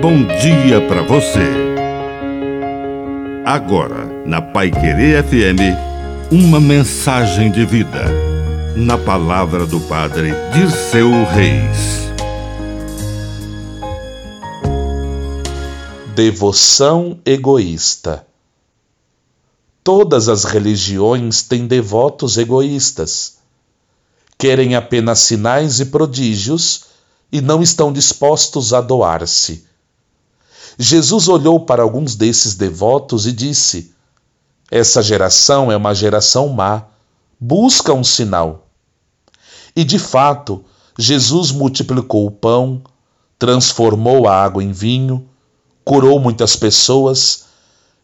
bom 0.00 0.24
dia 0.40 0.86
para 0.88 1.02
você. 1.02 1.40
Agora, 3.44 4.04
na 4.26 4.42
Pai 4.42 4.70
Querer 4.70 5.24
FM, 5.24 6.30
uma 6.30 6.60
mensagem 6.60 7.50
de 7.50 7.64
vida. 7.64 8.04
Na 8.76 8.98
palavra 8.98 9.64
do 9.64 9.80
Padre 9.80 10.32
de 10.52 10.70
seu 10.70 11.08
Reis. 11.24 12.10
Devoção 16.14 17.18
egoísta. 17.24 18.26
Todas 19.82 20.28
as 20.28 20.44
religiões 20.44 21.42
têm 21.42 21.66
devotos 21.66 22.36
egoístas. 22.36 23.38
Querem 24.36 24.74
apenas 24.74 25.20
sinais 25.20 25.80
e 25.80 25.86
prodígios 25.86 26.84
e 27.32 27.40
não 27.40 27.62
estão 27.62 27.92
dispostos 27.92 28.74
a 28.74 28.80
doar-se. 28.80 29.64
Jesus 30.78 31.28
olhou 31.28 31.60
para 31.60 31.82
alguns 31.82 32.14
desses 32.14 32.54
devotos 32.54 33.26
e 33.26 33.32
disse: 33.32 33.92
Essa 34.70 35.02
geração 35.02 35.72
é 35.72 35.76
uma 35.76 35.94
geração 35.94 36.48
má, 36.48 36.84
busca 37.40 37.92
um 37.92 38.04
sinal. 38.04 38.66
E 39.74 39.84
de 39.84 39.98
fato, 39.98 40.64
Jesus 40.98 41.50
multiplicou 41.50 42.26
o 42.26 42.30
pão, 42.30 42.82
transformou 43.38 44.28
a 44.28 44.42
água 44.42 44.62
em 44.62 44.72
vinho, 44.72 45.26
curou 45.84 46.18
muitas 46.18 46.56
pessoas 46.56 47.44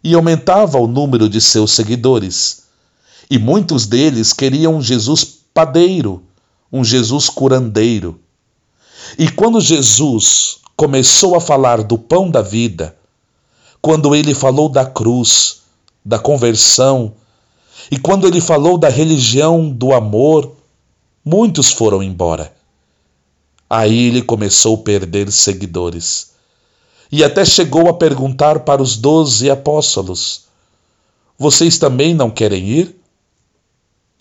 e 0.02 0.14
aumentava 0.14 0.78
o 0.78 0.86
número 0.86 1.28
de 1.28 1.40
seus 1.40 1.72
seguidores. 1.72 2.64
E 3.30 3.38
muitos 3.38 3.86
deles 3.86 4.32
queriam 4.32 4.76
um 4.76 4.82
Jesus 4.82 5.24
padeiro, 5.24 6.22
um 6.72 6.84
Jesus 6.84 7.28
curandeiro. 7.28 8.20
E 9.18 9.30
quando 9.30 9.60
Jesus 9.60 10.61
começou 10.82 11.36
a 11.36 11.40
falar 11.40 11.84
do 11.84 11.96
pão 11.96 12.28
da 12.28 12.42
vida, 12.42 12.96
quando 13.80 14.16
ele 14.16 14.34
falou 14.34 14.68
da 14.68 14.84
cruz, 14.84 15.62
da 16.04 16.18
conversão, 16.18 17.14
e 17.88 17.96
quando 17.96 18.26
ele 18.26 18.40
falou 18.40 18.76
da 18.76 18.88
religião 18.88 19.70
do 19.70 19.92
amor, 19.92 20.56
muitos 21.24 21.70
foram 21.70 22.02
embora. 22.02 22.52
Aí 23.70 24.08
ele 24.08 24.22
começou 24.22 24.74
a 24.74 24.78
perder 24.78 25.30
seguidores. 25.30 26.32
E 27.12 27.22
até 27.22 27.44
chegou 27.44 27.88
a 27.88 27.94
perguntar 27.94 28.58
para 28.58 28.82
os 28.82 28.96
doze 28.96 29.48
apóstolos: 29.48 30.46
Vocês 31.38 31.78
também 31.78 32.12
não 32.12 32.28
querem 32.28 32.68
ir? 32.68 32.96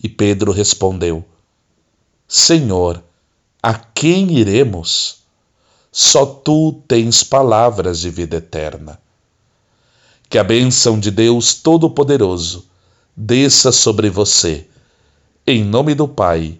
E 0.00 0.08
Pedro 0.08 0.52
respondeu: 0.52 1.24
Senhor, 2.28 3.02
a 3.60 3.74
quem 3.74 4.38
iremos? 4.38 5.21
Só 5.94 6.24
tu 6.24 6.82
tens 6.88 7.22
palavras 7.22 8.00
de 8.00 8.08
vida 8.08 8.36
eterna. 8.36 8.98
Que 10.30 10.38
a 10.38 10.44
bênção 10.44 10.98
de 10.98 11.10
Deus 11.10 11.52
Todo-Poderoso 11.54 12.66
desça 13.14 13.70
sobre 13.70 14.08
você, 14.08 14.66
em 15.46 15.62
nome 15.62 15.94
do 15.94 16.08
Pai, 16.08 16.58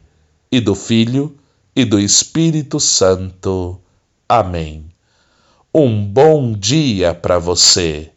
e 0.51 0.61
do 0.61 0.75
Filho, 0.75 1.35
e 1.75 1.83
do 1.83 1.99
Espírito 1.99 2.79
Santo. 2.79 3.81
Amém. 4.29 4.85
Um 5.75 6.05
bom 6.05 6.53
dia 6.53 7.15
para 7.15 7.39
você. 7.39 8.11